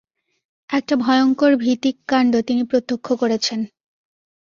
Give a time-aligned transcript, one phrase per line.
[0.69, 3.59] একটা ভয়ংকর ভীতিক কাণ্ড তিনি প্রত্যক্ষ করেছেন।